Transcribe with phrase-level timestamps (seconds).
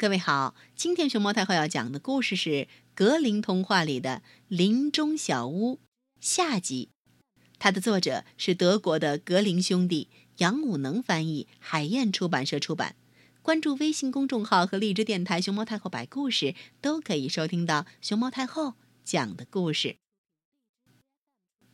[0.00, 5.74] 各位好，今天熊猫太后要讲的故事是格林童话里的《林中小屋》
[6.22, 6.88] 下集。
[7.58, 10.08] 它的作者是德国的格林兄弟，
[10.38, 12.96] 杨武能翻译，海燕出版社出版。
[13.42, 19.96] 关注微信公众号和荔枝电台“熊猫太后”摆故事，都可以收听到熊猫太后讲的故事。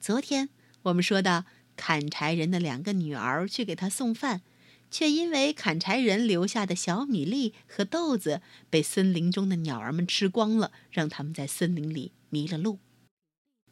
[0.00, 0.48] 昨天
[0.82, 1.44] 我们说到，
[1.76, 4.42] 砍柴人的两个女儿去给他送饭。
[4.90, 8.40] 却因为砍柴人留下的小米粒和豆子
[8.70, 12.78] 被森林中的鸟儿们吃光了，让他们在森林里迷了路。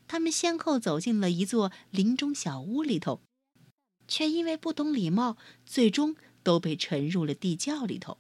[0.06, 3.22] 他们先后走进了一座林中小屋里头，
[4.06, 8.19] 却因为不懂礼貌，最终都被沉入了地窖里头。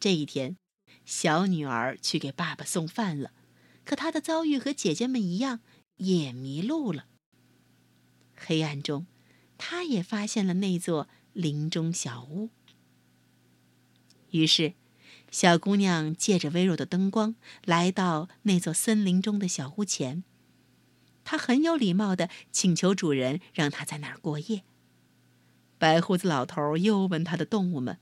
[0.00, 0.56] 这一天，
[1.04, 3.32] 小女儿去给爸爸送饭了，
[3.84, 5.60] 可她的遭遇和姐姐们一样，
[5.96, 7.06] 也迷路了。
[8.34, 9.06] 黑暗中。
[9.58, 12.50] 他也发现了那座林中小屋。
[14.30, 14.74] 于是，
[15.30, 20.24] 小姑娘借着微弱的灯光来到那座森林中的小屋前。
[21.24, 24.62] 她很有礼貌地请求主人让她在那儿过夜。
[25.78, 27.98] 白胡子老头又问他的动物们：“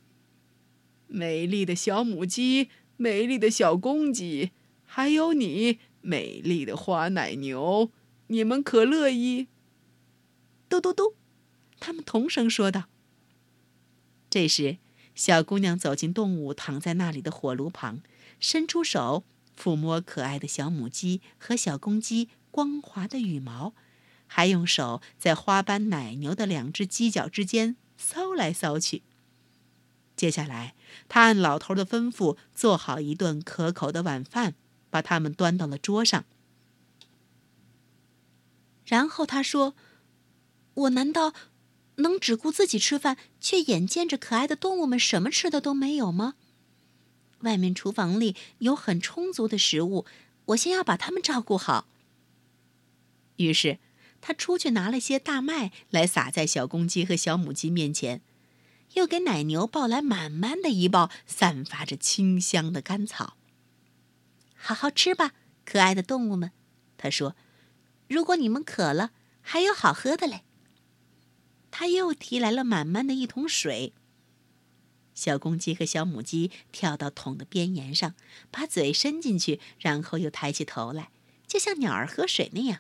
[1.09, 4.53] 美丽的小母鸡，美丽的小公鸡，
[4.85, 7.91] 还有你，美丽的花奶牛，
[8.29, 9.49] 你们可乐意？”
[10.69, 11.15] 嘟嘟嘟。
[11.81, 12.85] 他们同声说道。
[14.31, 14.79] 这时，
[15.15, 18.01] 小姑娘走进动物躺在那里的火炉旁，
[18.41, 19.23] 伸出手
[19.57, 23.75] 抚摸可爱的小母鸡和小公鸡光滑的羽毛，
[24.27, 29.03] 还用手在花斑奶牛的两只犄角之间搔来搔去。
[30.17, 30.75] 接下来，
[31.09, 34.55] 她按老头的吩咐做好一顿可口的晚饭，
[34.91, 36.25] 把它们端到了桌上。
[38.85, 39.77] 然后她说
[40.75, 41.33] ：“我难道……”
[41.97, 46.35] 能只顾自己吃饭，却眼见着可爱的动物们什么吃的都没有吗？
[47.41, 50.07] 外面厨房里有很充足的食物，
[50.47, 51.87] 我先要把它们照顾好。
[53.37, 53.79] 于是，
[54.21, 58.23] 他出去拿了些大麦来撒在小公鸡和小母鸡面前，
[58.95, 63.37] 又给奶牛抱来满满的一抱散发着清香的干草。
[64.55, 65.33] 好好吃吧，
[65.67, 66.53] 可爱的动物们，
[66.97, 67.37] 他说
[68.09, 69.11] ：“如果你们渴了，
[69.43, 70.45] 还有好喝的嘞。”
[71.77, 73.93] 他又提来了满满的一桶水。
[75.13, 78.15] 小公鸡和小母鸡跳到桶的边沿上，
[78.53, 81.11] 把嘴伸进去，然后又抬起头来，
[81.49, 82.79] 就像鸟儿喝水那样。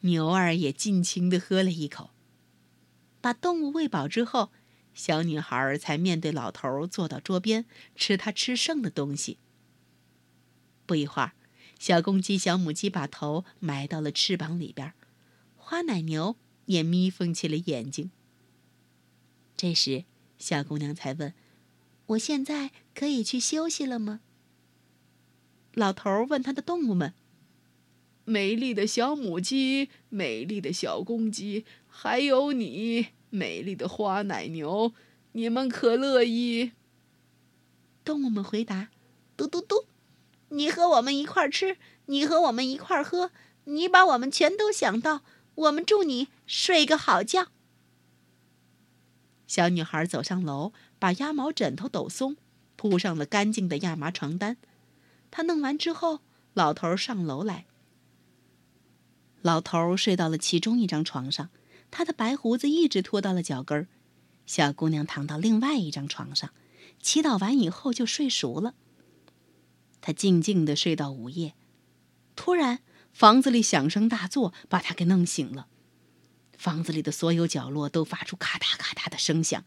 [0.00, 2.10] 牛儿也尽情地喝了一口。
[3.20, 4.50] 把动物喂饱之后，
[4.92, 9.38] 小女孩才面对老头坐到桌边，吃他吃剩的东西。
[10.86, 11.34] 不一会儿，
[11.78, 14.92] 小公鸡、小母鸡把头埋到了翅膀里边，
[15.54, 16.34] 花奶牛。
[16.66, 18.10] 也眯缝起了眼睛。
[19.56, 20.04] 这时，
[20.38, 21.32] 小姑娘才问
[22.06, 24.20] ：“我现在可以去休息了吗？”
[25.72, 27.14] 老头问他的动物们
[28.24, 34.92] ：“美丽的小母鸡，美丽的小公鸡，还有你，美丽的花奶牛，
[35.32, 36.72] 你们可乐意？”
[38.04, 38.90] 动物们回答
[39.36, 39.86] ：“嘟嘟嘟，
[40.50, 43.30] 你和我们一块儿吃，你和我们一块儿喝，
[43.64, 45.22] 你把我们全都想到。”
[45.56, 47.48] 我们祝你睡个好觉。
[49.46, 52.36] 小女孩走上楼，把鸭毛枕头抖松，
[52.76, 54.58] 铺上了干净的亚麻床单。
[55.30, 56.20] 她弄完之后，
[56.52, 57.66] 老头上楼来。
[59.40, 61.50] 老头睡到了其中一张床上，
[61.90, 63.86] 他的白胡子一直拖到了脚跟儿。
[64.44, 66.50] 小姑娘躺到另外一张床上，
[67.00, 68.74] 祈祷完以后就睡熟了。
[70.00, 71.54] 她静静的睡到午夜，
[72.34, 72.80] 突然。
[73.16, 75.68] 房子里响声大作，把他给弄醒了。
[76.58, 79.64] 房子里的所有角落都发出咔嗒咔嗒的声响，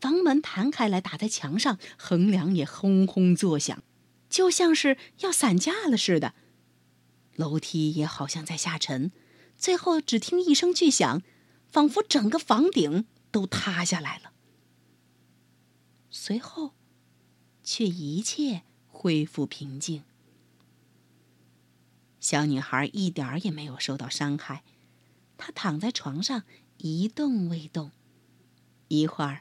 [0.00, 3.82] 房门弹开来打在墙上，横梁也轰轰作响，
[4.30, 6.36] 就像是要散架了似的。
[7.34, 9.10] 楼梯也好像在下沉，
[9.56, 11.22] 最后只听一声巨响，
[11.72, 14.30] 仿佛整个房顶都塌下来了。
[16.08, 16.74] 随后，
[17.64, 20.04] 却一切恢复平静。
[22.22, 24.62] 小女孩一点儿也没有受到伤害，
[25.36, 26.44] 她躺在床上
[26.78, 27.90] 一动未动，
[28.86, 29.40] 一会儿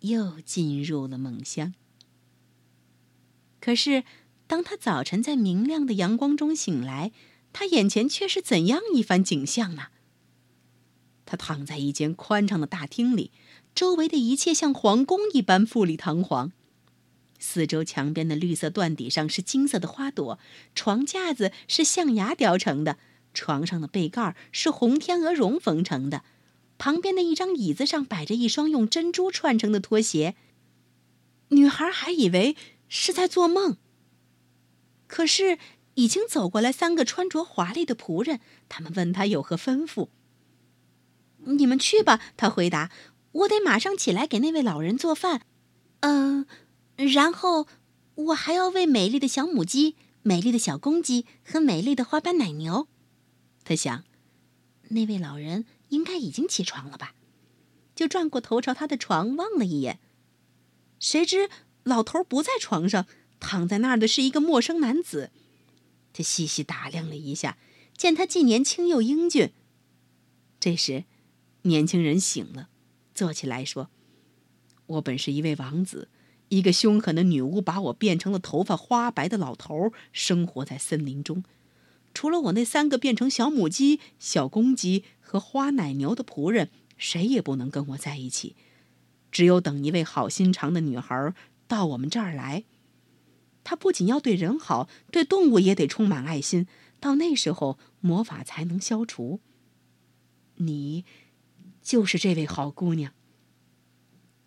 [0.00, 1.74] 又进入了梦乡。
[3.60, 4.04] 可是，
[4.46, 7.12] 当她早晨在明亮的阳光中醒来，
[7.52, 9.88] 她眼前却是怎样一番景象呢？
[11.26, 13.30] 她躺在一间宽敞的大厅里，
[13.74, 16.52] 周围的一切像皇宫一般富丽堂皇。
[17.42, 20.38] 四周墙边的绿色缎底上是金色的花朵，
[20.76, 22.98] 床架子是象牙雕成的，
[23.34, 26.22] 床上的被盖是红天鹅绒缝成的，
[26.78, 30.36] 旁边的一张椅子上摆着一双用珍珠串成的拖鞋。
[31.48, 32.56] 女孩还以为
[32.88, 33.76] 是在做梦。
[35.08, 35.58] 可是
[35.94, 40.08] 已经走过来三个穿着华丽的仆人，他们问她有何吩咐。
[41.44, 42.90] 你们去吧，她回答。
[43.32, 45.42] 我得马上起来给那位老人做饭，
[46.00, 46.46] 嗯，
[46.96, 47.66] 然后
[48.14, 52.88] 我还要喂美丽的小母鸡、美丽的小公鸡和美丽的花斑奶牛。
[53.64, 54.04] 他想，
[54.88, 57.14] 那位老人应该已经起床了吧？
[57.94, 60.00] 就转过头朝他的床望了一眼，
[60.98, 61.50] 谁知
[61.82, 63.06] 老头不在床上，
[63.38, 65.30] 躺在那儿的是一个陌生男子。
[66.12, 67.58] 他细细打量了一下，
[67.96, 69.52] 见他既年轻又英俊。
[70.58, 71.04] 这时，
[71.62, 72.68] 年轻人醒了。
[73.14, 73.90] 坐起来说
[74.86, 76.08] ：“我本是一位王子，
[76.52, 81.42] 一个凶狠的女巫把我变成了头发花白的老头，生活在森林中。
[82.12, 86.68] 除了我那三个变成小母鸡、小公鸡和花奶牛的仆人，
[86.98, 88.54] 谁也不能跟我在一起。
[89.30, 91.32] 只有等一位好心肠的女孩
[91.66, 92.64] 到我们这儿来，
[93.64, 96.66] 她不仅要对人好，对动物也得充满爱心。
[97.00, 99.40] 到那时候，魔法才能消除。
[100.56, 101.06] 你。”
[101.82, 103.12] 就是这位好姑娘。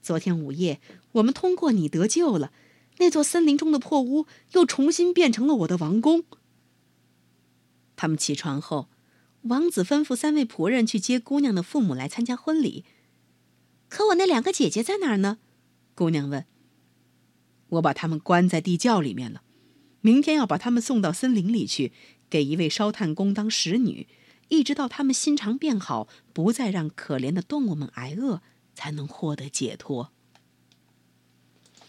[0.06, 0.80] 昨天午夜，
[1.13, 2.52] 我们通过你得救了，
[3.00, 6.25] 那座森林中的破屋又重新变成了我的王宫。
[7.96, 8.88] 他们起床后，
[9.42, 12.86] 王子吩咐三位仆人去接姑娘的父母来参加婚礼。
[13.90, 15.40] 可我那两个姐姐在哪儿呢？
[15.96, 16.46] 姑娘问。
[17.69, 19.42] 我把他们关在地窖里面了，
[20.02, 21.92] 明天要把他们送到森林里去，
[22.30, 24.07] 给一位烧炭工当使女。
[24.50, 28.44] 一直到他们心肠变好，不再让可怜的动物们挨饿，
[28.75, 30.12] 才能获得解脱。